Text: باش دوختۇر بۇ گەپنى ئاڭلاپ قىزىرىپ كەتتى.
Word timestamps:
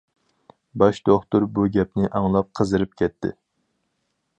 باش 0.83 1.01
دوختۇر 1.11 1.47
بۇ 1.59 1.67
گەپنى 1.77 2.13
ئاڭلاپ 2.21 2.51
قىزىرىپ 2.61 3.01
كەتتى. 3.03 3.35